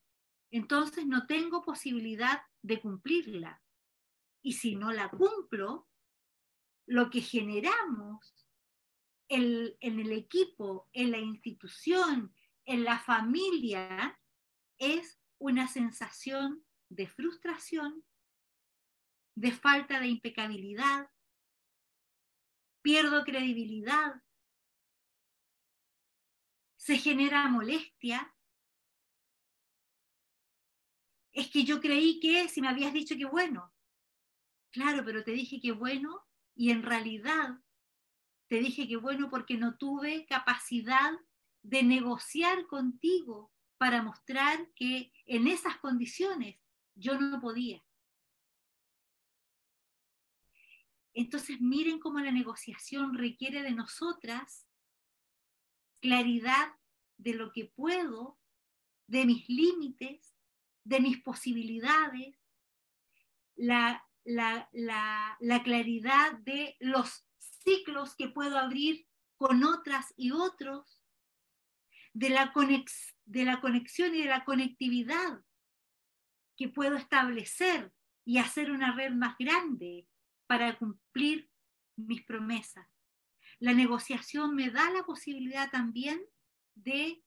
[0.53, 3.61] entonces no tengo posibilidad de cumplirla.
[4.43, 5.89] Y si no la cumplo,
[6.85, 8.47] lo que generamos
[9.29, 12.35] en el equipo, en la institución,
[12.65, 14.19] en la familia,
[14.77, 18.05] es una sensación de frustración,
[19.35, 21.09] de falta de impecabilidad,
[22.83, 24.21] pierdo credibilidad,
[26.77, 28.32] se genera molestia.
[31.33, 33.73] Es que yo creí que si me habías dicho que bueno,
[34.71, 37.59] claro, pero te dije que bueno y en realidad
[38.47, 41.11] te dije que bueno porque no tuve capacidad
[41.63, 46.59] de negociar contigo para mostrar que en esas condiciones
[46.95, 47.83] yo no podía.
[51.15, 54.67] Entonces miren cómo la negociación requiere de nosotras
[55.99, 56.75] claridad
[57.17, 58.39] de lo que puedo,
[59.07, 60.32] de mis límites,
[60.83, 62.35] de mis posibilidades,
[63.55, 64.05] la,
[65.63, 71.01] claridad de los ciclos que puedo abrir con otras y otros,
[72.13, 72.53] de la,
[73.25, 75.43] de la conexión y de la conectividad
[76.55, 77.91] que puedo establecer
[78.23, 80.07] y hacer una red más grande
[80.45, 81.49] para cumplir
[81.95, 82.87] mis promesas.
[83.59, 86.21] La negociación me da la posibilidad también
[86.75, 87.23] de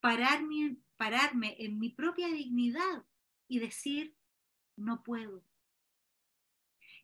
[0.00, 3.06] pararme, pararme en mi propia dignidad
[3.48, 4.14] y decir,
[4.76, 5.46] no puedo.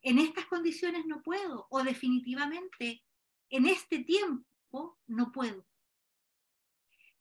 [0.02, 3.02] En estas condiciones no puedo o definitivamente
[3.48, 5.66] en este tiempo no puedo.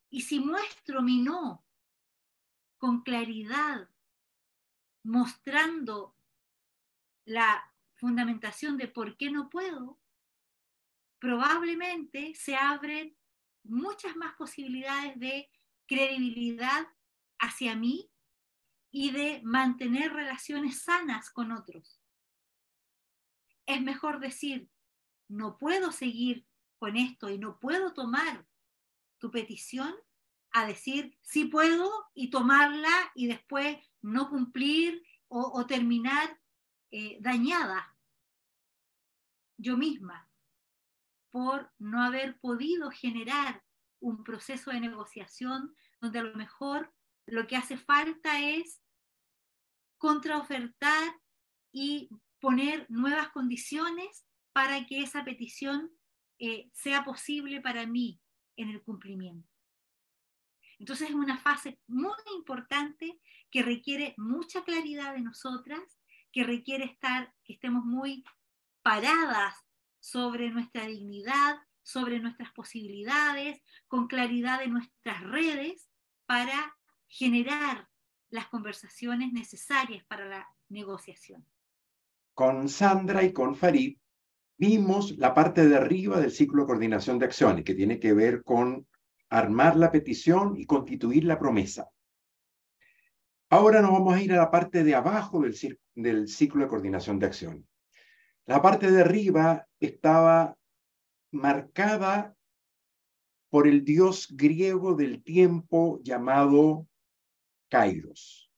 [0.09, 1.65] Y si muestro mi no
[2.77, 3.89] con claridad,
[5.03, 6.17] mostrando
[7.23, 9.97] la fundamentación de por qué no puedo,
[11.19, 13.17] probablemente se abren
[13.63, 15.49] muchas más posibilidades de
[15.87, 16.87] credibilidad
[17.39, 18.11] hacia mí
[18.91, 22.01] y de mantener relaciones sanas con otros.
[23.65, 24.69] Es mejor decir,
[25.27, 28.47] no puedo seguir con esto y no puedo tomar
[29.17, 29.93] tu petición,
[30.51, 36.39] a decir, sí puedo y tomarla y después no cumplir o, terminar
[36.91, 37.97] eh, dañada
[39.57, 40.29] yo misma
[41.29, 43.65] por no haber podido generar
[43.99, 46.93] un proceso de negociación donde a lo mejor
[47.25, 48.81] lo que hace falta es
[49.97, 51.19] contraofertar
[51.71, 55.91] y poner nuevas condiciones para que esa petición
[56.39, 58.21] eh, sea posible para mí
[58.55, 59.49] en el cumplimiento.
[60.77, 65.81] Entonces es una fase muy importante que requiere mucha claridad de nosotras,
[66.31, 68.23] que requiere estar, que estemos muy
[68.81, 69.55] paradas
[69.99, 75.87] sobre nuestra dignidad, sobre nuestras posibilidades, con claridad de nuestras redes
[76.25, 76.75] para
[77.07, 77.87] generar
[78.29, 81.45] las conversaciones necesarias para la negociación.
[82.33, 83.97] Con Sandra y con Farid
[84.57, 88.43] vimos la parte de arriba del ciclo de coordinación de acciones, que tiene que ver
[88.43, 88.87] con
[89.29, 91.89] armar la petición y constituir la promesa.
[93.49, 97.27] Ahora nos vamos a ir a la parte de abajo del, ciclo de coordinación de
[97.27, 97.67] acción.
[98.47, 100.57] La parte de arriba estaba
[101.35, 102.35] marcada
[103.49, 106.87] por el dios griego del tiempo llamado
[107.69, 108.51] Kairos.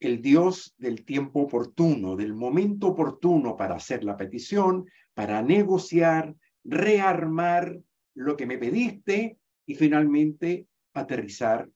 [0.00, 7.80] El dios del tiempo oportuno, del momento oportuno para hacer la petición, para negociar, rearmar
[8.14, 11.68] lo que me pediste y finalmente aterrizar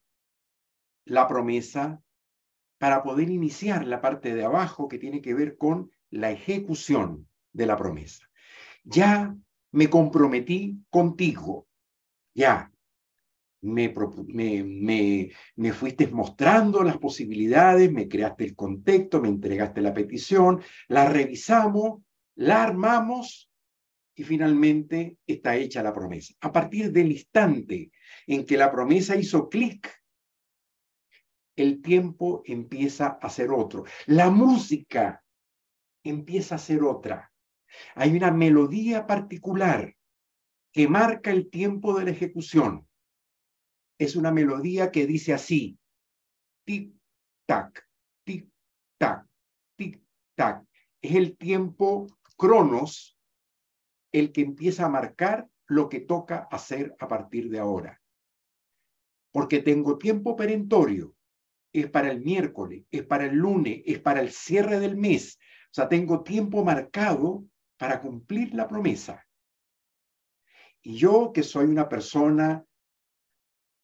[1.05, 2.01] la promesa
[2.77, 7.65] para poder iniciar la parte de abajo que tiene que ver con la ejecución de
[7.65, 8.29] la promesa.
[8.83, 9.35] Ya
[9.71, 11.67] me comprometí contigo,
[12.33, 12.71] ya
[13.63, 13.93] me,
[14.27, 21.07] me, me, fuiste mostrando las posibilidades, me creaste el contexto, me entregaste la petición, la
[21.07, 22.01] revisamos,
[22.35, 23.49] la armamos
[24.15, 26.33] y finalmente está hecha la promesa.
[26.41, 27.91] A partir del instante
[28.27, 29.89] en que la promesa hizo clic,
[31.55, 33.85] el tiempo empieza a ser otro.
[34.07, 35.23] La música
[36.03, 37.32] empieza a ser otra.
[37.95, 39.95] Hay una melodía particular
[40.71, 42.87] que marca el tiempo de la ejecución.
[43.99, 45.77] Es una melodía que dice así,
[46.65, 47.85] tic-tac,
[48.25, 49.27] tic-tac,
[49.77, 50.65] tic-tac.
[51.01, 52.07] Es el tiempo
[52.37, 53.17] cronos
[54.11, 58.01] el que empieza a marcar lo que toca hacer a partir de ahora.
[59.31, 61.15] Porque tengo tiempo perentorio,
[61.73, 65.39] es para el miércoles, es para el lunes, es para el cierre del mes.
[65.65, 67.45] O sea, tengo tiempo marcado
[67.83, 69.27] para cumplir la promesa.
[70.81, 72.65] Y yo, que soy una persona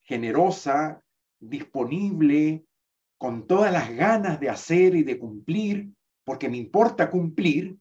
[0.04, 1.04] generosa,
[1.38, 2.64] disponible,
[3.18, 5.92] con todas las ganas de hacer y de cumplir,
[6.24, 7.78] porque me importa cumplir,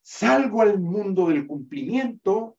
[0.00, 2.58] salgo al mundo del cumplimiento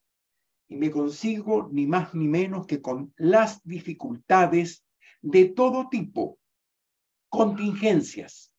[0.69, 4.85] y me consigo ni más ni menos que con las dificultades
[5.21, 6.39] de todo tipo
[7.27, 8.53] contingencias.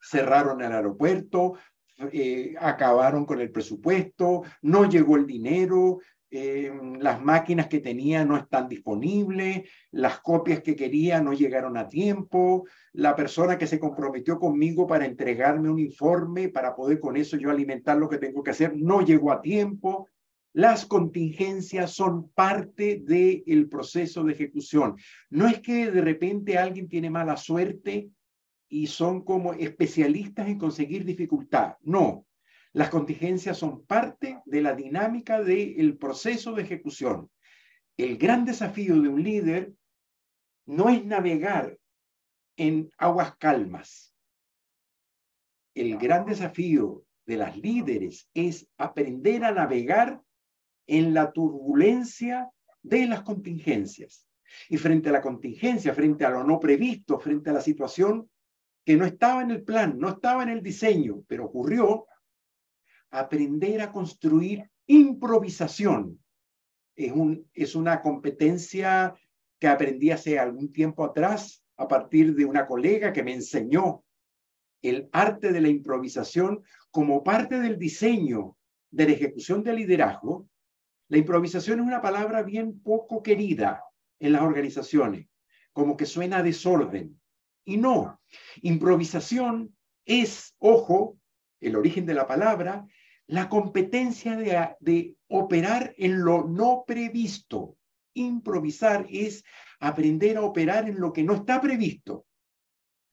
[0.00, 1.58] Cerraron el aeropuerto,
[1.98, 8.36] eh, acabaron con el presupuesto, no llegó el dinero, eh, las máquinas que tenía no
[8.36, 14.38] están disponibles, las copias que quería no llegaron a tiempo, la persona que se comprometió
[14.38, 18.50] conmigo para entregarme un informe para poder con eso yo alimentar lo que tengo que
[18.50, 20.08] hacer no llegó a tiempo.
[20.52, 24.96] Las contingencias son parte del proceso de ejecución.
[25.30, 28.10] No es que de repente alguien tiene mala suerte
[28.68, 31.76] y son como especialistas en conseguir dificultad.
[31.82, 32.26] No,
[32.72, 37.30] las contingencias son parte de la dinámica del proceso de ejecución.
[37.96, 39.72] El gran desafío de un líder
[40.66, 41.78] no es navegar
[42.56, 44.14] en aguas calmas.
[45.74, 50.20] El gran desafío de las líderes es aprender a navegar
[50.86, 52.50] en la turbulencia
[52.82, 54.26] de las contingencias.
[54.68, 58.30] Y frente a la contingencia, frente a lo no previsto, frente a la situación
[58.86, 62.06] que no estaba en el plan, no estaba en el diseño, pero ocurrió,
[63.10, 66.18] aprender a construir improvisación.
[66.94, 69.14] Es, un, es una competencia
[69.58, 74.04] que aprendí hace algún tiempo atrás a partir de una colega que me enseñó
[74.80, 78.56] el arte de la improvisación como parte del diseño
[78.90, 80.48] de la ejecución del liderazgo
[81.08, 83.84] la improvisación es una palabra bien poco querida
[84.18, 85.28] en las organizaciones,
[85.72, 87.20] como que suena a desorden.
[87.66, 88.18] Y no,
[88.62, 89.76] improvisación
[90.06, 91.18] es, ojo,
[91.60, 92.86] el origen de la palabra,
[93.26, 97.76] la competencia de, de operar en lo no previsto.
[98.14, 99.44] Improvisar es
[99.80, 102.24] aprender a operar en lo que no está previsto.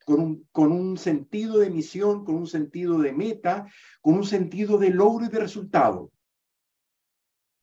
[0.06, 3.66] Con un, con un, sentido de misión, con un sentido de meta,
[4.00, 6.12] con un sentido de logro y de resultado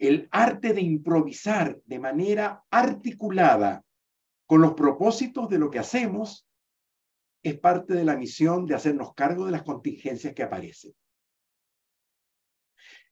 [0.02, 3.86] el arte de improvisar de manera articulada
[4.48, 6.48] con los propósitos de lo que hacemos
[7.44, 10.94] es parte de la misión de hacernos cargo de las contingencias que aparecen.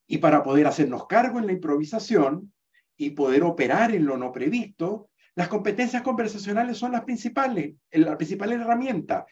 [0.07, 2.53] Y para poder hacernos cargo en la improvisación
[2.97, 8.51] y poder operar en lo no previsto, las competencias conversacionales son las principales, la principal
[8.51, 9.25] herramienta.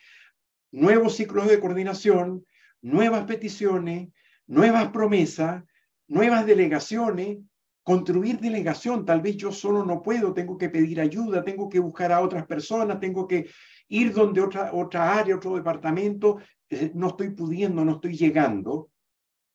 [0.71, 2.45] Nuevos ciclos de coordinación,
[2.81, 4.09] nuevas peticiones,
[4.45, 5.63] nuevas promesas,
[6.07, 7.39] nuevas delegaciones,
[7.83, 9.05] construir delegación.
[9.05, 12.45] Tal vez yo solo no puedo, tengo que pedir ayuda, tengo que buscar a otras
[12.45, 13.49] personas, tengo que
[13.89, 18.89] ir donde otra, otra área, otro departamento, eh, no estoy pudiendo, no estoy llegando.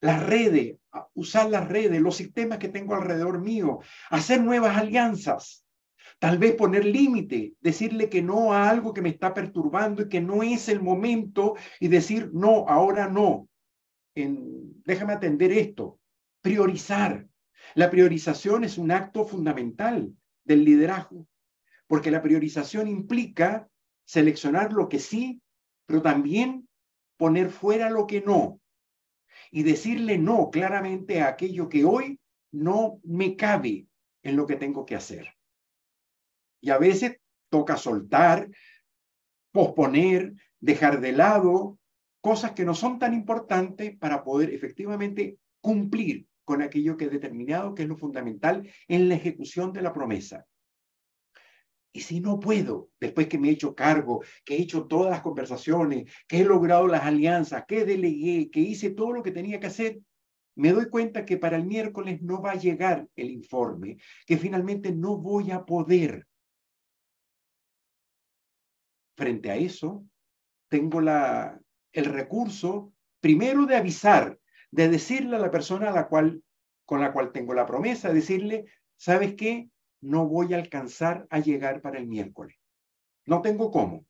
[0.00, 0.78] Las redes,
[1.14, 3.80] usar las redes, los sistemas que tengo alrededor mío,
[4.10, 5.64] hacer nuevas alianzas,
[6.18, 10.20] tal vez poner límite, decirle que no a algo que me está perturbando y que
[10.20, 13.48] no es el momento y decir no, ahora no.
[14.14, 15.98] En, déjame atender esto,
[16.40, 17.26] priorizar.
[17.74, 20.12] La priorización es un acto fundamental
[20.44, 21.26] del liderazgo,
[21.86, 23.68] porque la priorización implica
[24.12, 25.40] seleccionar lo que sí,
[25.86, 26.68] pero también
[27.16, 28.60] poner fuera lo que no
[29.50, 33.86] y decirle no claramente a aquello que hoy no me cabe
[34.22, 35.34] en lo que tengo que hacer.
[36.60, 38.50] Y a veces toca soltar,
[39.50, 41.78] posponer, dejar de lado
[42.20, 47.74] cosas que no son tan importantes para poder efectivamente cumplir con aquello que he determinado
[47.74, 50.46] que es lo fundamental en la ejecución de la promesa.
[51.94, 55.20] Y si no puedo, después que me he hecho cargo, que he hecho todas las
[55.20, 59.66] conversaciones, que he logrado las alianzas, que delegué, que hice todo lo que tenía que
[59.66, 60.00] hacer,
[60.54, 64.92] me doy cuenta que para el miércoles no va a llegar el informe, que finalmente
[64.92, 66.26] no voy a poder.
[69.14, 70.06] Frente a eso,
[70.68, 71.60] tengo la,
[71.92, 74.38] el recurso, primero de avisar,
[74.70, 78.64] de decirle a la persona con la cual tengo la promesa, decirle,
[78.96, 79.68] ¿sabes qué?
[80.02, 82.56] No voy a alcanzar a llegar para el miércoles.
[83.24, 84.04] No tengo cómo.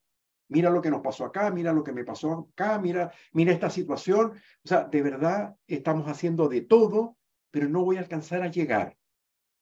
[0.49, 3.71] Mira lo que nos pasó acá, mira lo que me pasó acá, mira, mira esta
[3.71, 4.33] situación.
[4.65, 7.17] O sea, de verdad estamos haciendo de todo,
[7.51, 8.97] pero no voy a alcanzar a llegar.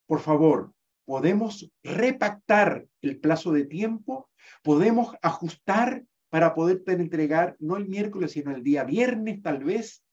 [0.06, 0.72] Por favor,
[1.04, 4.30] podemos repactar el plazo de tiempo,
[4.62, 10.04] podemos ajustar para poderte entregar no el miércoles, sino el día viernes tal vez.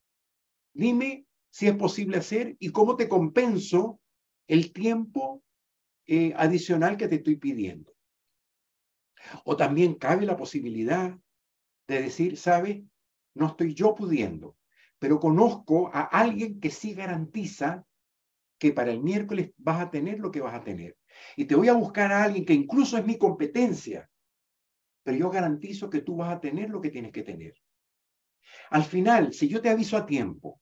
[0.74, 4.00] Dime si es posible hacer y cómo te compenso
[4.48, 5.42] el tiempo
[6.08, 7.94] eh, adicional que te estoy pidiendo.
[9.44, 11.16] O también cabe la posibilidad
[11.86, 12.86] de decir, ¿sabe?
[13.34, 14.56] No estoy yo pudiendo,
[14.98, 17.84] pero conozco a alguien que sí garantiza
[18.58, 20.96] que para el miércoles vas a tener lo que vas a tener.
[21.36, 24.10] Y te voy a buscar a alguien que incluso es mi competencia,
[25.02, 27.54] pero yo garantizo que tú vas a tener lo que tienes que tener.
[28.70, 30.60] Al final, si yo te aviso a tiempo,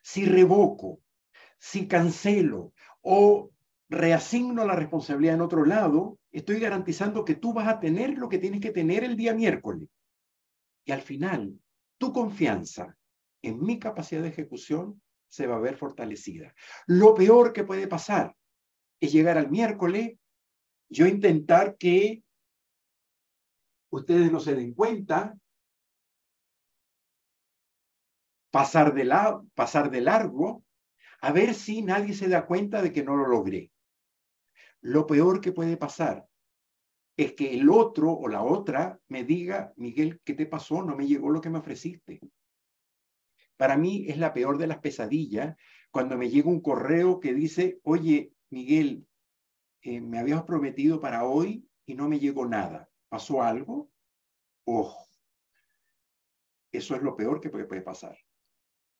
[0.00, 1.00] si revoco,
[1.58, 3.50] si cancelo o
[3.88, 8.38] reasigno la responsabilidad en otro lado, estoy garantizando que tú vas a tener lo que
[8.38, 9.88] tienes que tener el día miércoles.
[10.84, 11.58] Y al final,
[11.98, 12.96] tu confianza
[13.42, 16.54] en mi capacidad de ejecución se va a ver fortalecida.
[16.86, 18.34] Lo peor que puede pasar
[19.00, 20.16] es llegar al miércoles,
[20.88, 22.22] yo intentar que
[23.90, 25.36] ustedes no se den cuenta,
[28.50, 30.64] pasar de, la, pasar de largo,
[31.20, 33.70] a ver si nadie se da cuenta de que no lo logré.
[34.80, 36.26] Lo peor que puede pasar
[37.16, 40.82] es que el otro o la otra me diga, Miguel, ¿qué te pasó?
[40.82, 42.20] No me llegó lo que me ofreciste.
[43.56, 45.56] Para mí es la peor de las pesadillas
[45.90, 49.06] cuando me llega un correo que dice, oye, Miguel,
[49.80, 52.90] eh, me habías prometido para hoy y no me llegó nada.
[53.08, 53.90] ¿Pasó algo?
[54.64, 55.06] Ojo,
[56.70, 58.18] eso es lo peor que puede, puede pasar.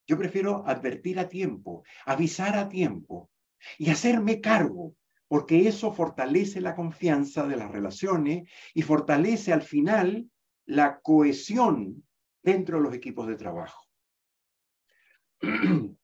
[0.07, 3.31] Yo prefiero advertir a tiempo, avisar a tiempo
[3.77, 4.95] y hacerme cargo
[5.29, 10.31] porque eso fortalece la confianza de las relaciones y fortalece al final
[10.67, 12.05] la cohesión
[12.43, 13.85] dentro de los equipos de trabajo.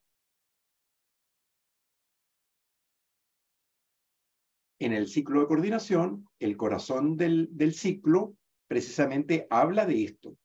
[4.78, 8.34] En el ciclo de coordinación, el corazón del, del ciclo
[8.66, 10.36] precisamente habla de esto,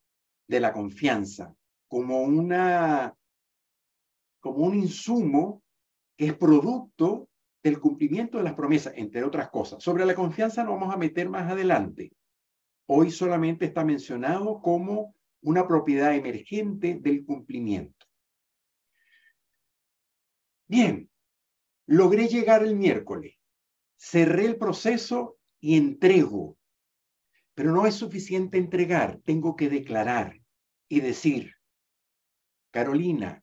[0.46, 1.56] de la confianza,
[1.88, 3.16] como, una,
[4.38, 5.64] como un insumo
[6.16, 7.28] que es producto
[7.68, 9.82] del cumplimiento de las promesas, entre otras cosas.
[9.82, 12.12] Sobre la confianza nos vamos a meter más adelante.
[12.86, 18.06] Hoy solamente está mencionado como una propiedad emergente del cumplimiento.
[20.66, 21.10] Bien,
[21.86, 23.34] logré llegar el miércoles,
[23.96, 26.56] cerré el proceso y entrego.
[27.54, 30.40] Pero no es suficiente entregar, tengo que declarar
[30.88, 31.54] y decir,
[32.70, 33.42] Carolina,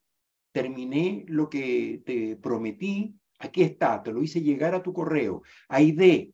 [0.51, 5.43] terminé lo que te prometí Aquí está, te lo hice llegar a tu correo.
[5.67, 6.33] Aide,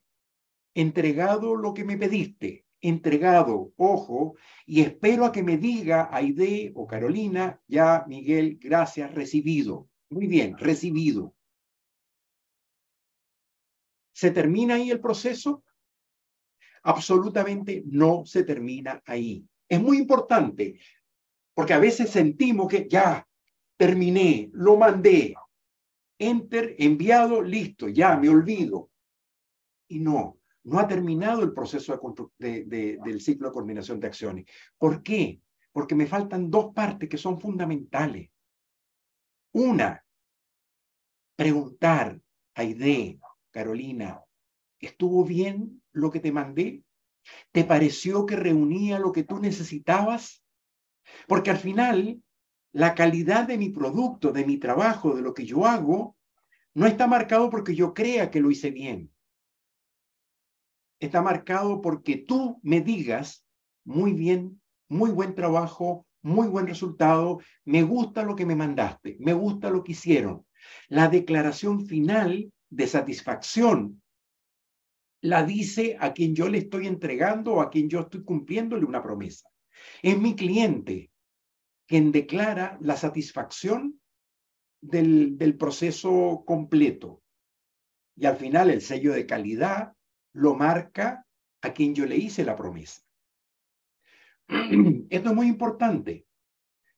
[0.74, 4.36] entregado lo que me pediste, entregado, ojo,
[4.66, 9.90] y espero a que me diga Aide o Carolina, ya Miguel, gracias, recibido.
[10.10, 11.36] Muy bien, recibido.
[14.14, 15.64] ¿Se termina ahí el proceso?
[16.84, 19.46] Absolutamente no se termina ahí.
[19.68, 20.80] Es muy importante,
[21.54, 23.28] porque a veces sentimos que ya
[23.78, 25.34] terminé, lo mandé,
[26.22, 28.92] enter, enviado, listo, ya me olvido.
[29.88, 32.00] Y no, no ha terminado el proceso
[32.38, 32.64] de,
[33.04, 34.46] del ciclo de coordinación de acciones.
[34.78, 35.42] ¿Por qué?
[35.72, 38.30] Porque me faltan dos partes que son fundamentales.
[39.54, 40.06] Una,
[41.36, 42.22] preguntar
[42.54, 43.20] a Aide,
[43.50, 44.22] Carolina,
[44.80, 46.84] ¿estuvo bien lo que te mandé?
[47.52, 50.44] ¿Te pareció que reunía lo que tú necesitabas?
[51.28, 52.22] Porque al final
[52.74, 56.16] la calidad de mi producto, de mi trabajo, de lo que yo hago,
[56.74, 59.12] no está marcado porque yo crea que lo hice bien.
[61.00, 63.44] Está marcado porque tú me digas
[63.84, 69.34] muy bien, muy buen trabajo, muy buen resultado, me gusta lo que me mandaste, me
[69.34, 70.46] gusta lo que hicieron.
[70.88, 74.02] La declaración final de satisfacción
[75.22, 79.04] la dice a quien yo le estoy entregando o a quien yo estoy cumpliéndole una
[79.04, 79.50] promesa.
[80.02, 81.11] Es mi cliente
[81.92, 84.00] quien declara la satisfacción
[84.80, 87.22] del, proceso completo.
[88.16, 89.92] Y al final el sello de calidad
[90.32, 91.28] lo marca
[91.62, 93.02] a quien yo le hice la promesa.
[94.48, 96.26] Esto es muy importante,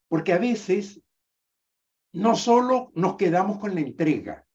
[0.08, 1.02] porque a veces
[2.12, 4.46] no solo nos quedamos con la entrega,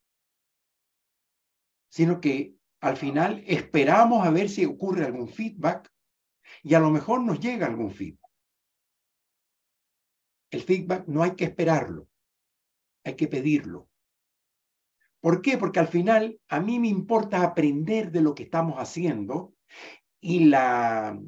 [1.89, 5.93] sino que al final esperamos a ver si ocurre algún feedback
[6.63, 8.28] y a lo mejor nos llega algún feedback.
[10.51, 12.09] El feedback no hay que esperarlo,
[13.05, 13.89] hay que pedirlo.
[15.21, 15.59] ¿Por qué?
[15.59, 19.55] Porque al final a mí me importa aprender de lo que estamos haciendo
[20.21, 21.21] y la,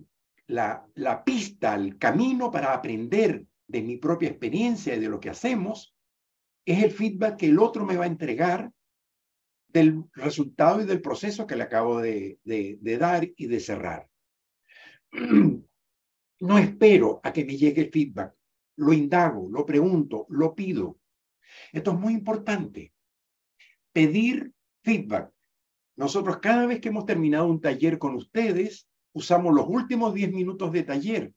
[0.46, 5.94] la, pista, el camino para aprender de mi propia experiencia y de lo que hacemos
[6.64, 8.70] es el feedback que el otro me va a entregar
[9.68, 12.38] del resultado y del proceso que le acabo de,
[12.82, 14.08] dar y de cerrar.
[16.42, 18.34] No espero a que me llegue el feedback,
[18.76, 20.98] lo indago, lo pregunto, lo pido.
[21.72, 22.92] Esto es muy importante.
[23.92, 24.52] Pedir
[24.82, 25.30] feedback.
[25.96, 30.72] Nosotros cada vez que hemos terminado un taller con ustedes, usamos los últimos 10 minutos
[30.72, 31.34] de taller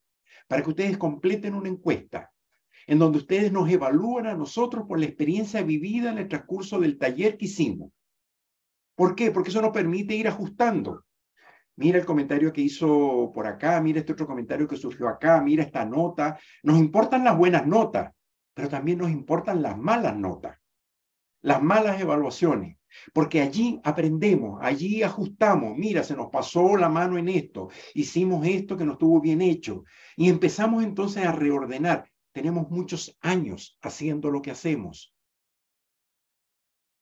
[0.47, 2.31] para que ustedes completen una encuesta
[2.87, 6.97] en donde ustedes nos evalúan a nosotros por la experiencia vivida en el transcurso del
[6.97, 7.91] taller que hicimos.
[8.95, 9.31] ¿Por qué?
[9.31, 11.05] Porque eso nos permite ir ajustando.
[11.75, 15.63] Mira el comentario que hizo por acá, mira este otro comentario que surgió acá, mira
[15.63, 16.37] esta nota.
[16.61, 18.13] Nos importan las buenas notas,
[18.53, 20.59] pero también nos importan las malas notas,
[21.41, 22.77] las malas evaluaciones,
[23.11, 25.75] porque allí aprendemos, allí ajustamos.
[25.75, 29.83] Mira, se nos pasó la mano en esto, hicimos esto que no estuvo bien hecho
[30.15, 32.07] y empezamos entonces a reordenar.
[32.31, 35.13] Tenemos muchos años haciendo lo que hacemos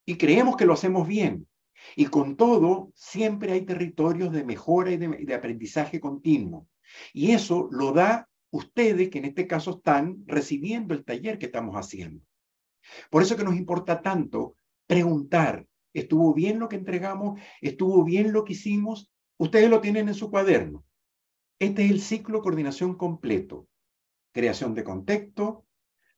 [0.06, 1.48] y creemos que lo hacemos bien,
[1.96, 6.68] y con todo, siempre hay territorios de mejora y de, aprendizaje continuo.
[7.14, 11.76] Y eso lo da ustedes que en este caso están recibiendo el taller que estamos
[11.76, 12.24] haciendo.
[13.10, 14.56] Por eso que nos importa tanto
[14.88, 17.40] preguntar, ¿estuvo bien lo que entregamos?
[17.62, 19.12] ¿Estuvo bien lo que hicimos?
[19.38, 20.84] Ustedes lo tienen en su cuaderno.
[21.60, 23.68] Este es el ciclo coordinación completo.
[24.34, 25.66] Creación de contexto,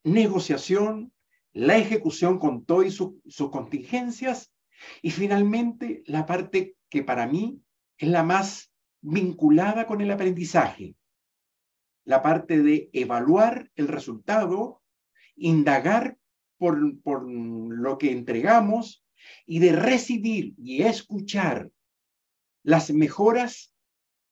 [0.04, 1.12] negociación,
[1.52, 4.53] la ejecución con todo y sus contingencias
[5.02, 7.62] y finalmente, la parte que para mí
[7.98, 10.96] es la más vinculada con el aprendizaje,
[12.06, 14.82] la parte de evaluar el resultado,
[15.36, 16.18] indagar
[16.58, 19.06] por, por lo que entregamos
[19.46, 21.72] y de recibir y escuchar
[22.64, 23.74] las mejoras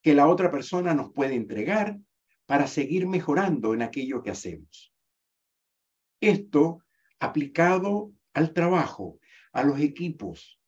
[0.02, 2.00] que la otra persona nos puede entregar
[2.46, 4.94] para seguir mejorando en aquello que hacemos.
[6.20, 6.84] Esto
[7.20, 9.20] aplicado al trabajo,
[9.52, 10.60] a los equipos,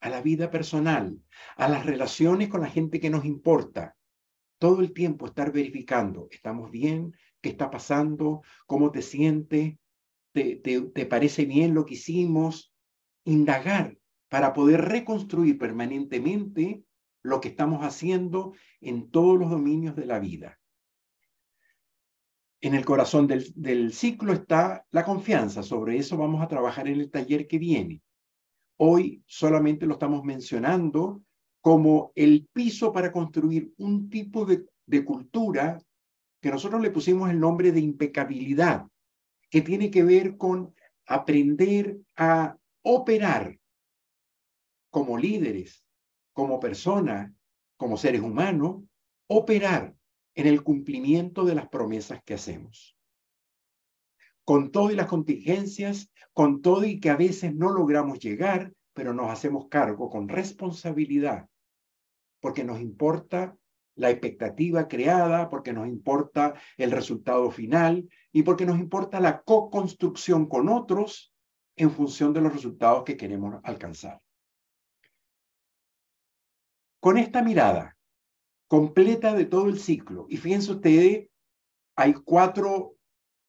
[0.00, 1.18] a la vida personal,
[1.56, 3.96] a las relaciones con la gente que nos importa.
[4.58, 7.14] Todo el tiempo estar verificando, ¿estamos bien?
[7.40, 8.42] ¿Qué está pasando?
[8.66, 9.76] ¿Cómo te sientes?
[10.32, 12.74] ¿Te, parece bien lo que hicimos?
[13.24, 13.96] Indagar
[14.28, 16.84] para poder reconstruir permanentemente
[17.22, 20.60] lo que estamos haciendo en todos los dominios de la vida.
[22.60, 25.62] En el corazón del, del, ciclo está la confianza.
[25.62, 28.02] Sobre eso vamos a trabajar en el taller que viene.
[28.76, 31.22] Hoy solamente lo estamos mencionando
[31.60, 34.66] como el piso para construir un tipo de,
[35.04, 35.80] cultura
[36.40, 38.86] que nosotros le pusimos el nombre de impecabilidad,
[39.48, 40.74] que tiene que ver con
[41.06, 43.58] aprender a operar
[44.90, 45.84] como líderes,
[46.32, 47.32] como personas,
[47.76, 48.82] como seres humanos,
[49.26, 49.94] operar
[50.34, 52.93] en el cumplimiento de las promesas que hacemos
[54.44, 59.14] con todo y las contingencias, con todo y que a veces no logramos llegar, pero
[59.14, 61.48] nos hacemos cargo con responsabilidad,
[62.40, 63.56] porque nos importa
[63.96, 70.48] la expectativa creada, porque nos importa el resultado final y porque nos importa la co-construcción
[70.48, 71.32] con otros
[71.76, 74.20] en función de los resultados que queremos alcanzar.
[77.00, 77.96] Con esta mirada
[78.66, 81.28] completa de todo el ciclo, y fíjense ustedes,
[81.96, 82.93] hay cuatro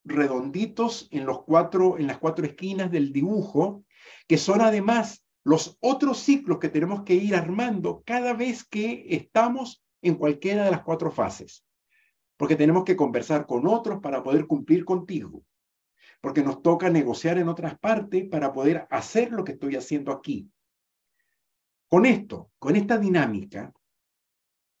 [0.06, 3.84] redonditos en, los cuatro, en las cuatro esquinas del dibujo,
[4.28, 9.84] que son además los otros ciclos que tenemos que ir armando cada vez que estamos
[10.02, 11.64] en cualquiera de las cuatro fases.
[12.36, 15.44] Porque tenemos que conversar con otros para poder cumplir contigo.
[16.20, 20.50] Porque nos toca negociar en otras partes para poder hacer lo que estoy haciendo aquí.
[21.88, 23.72] Con esto, con esta dinámica,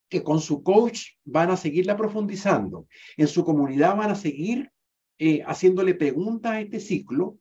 [0.08, 2.86] que con su coach van a seguirla profundizando.
[3.16, 4.70] En su comunidad van a seguir
[5.18, 7.38] eh, haciéndole preguntas a este ciclo